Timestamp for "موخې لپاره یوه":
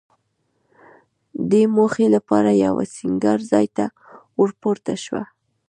1.75-2.83